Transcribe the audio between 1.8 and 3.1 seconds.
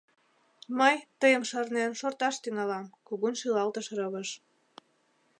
шорташ тӱҥалам,—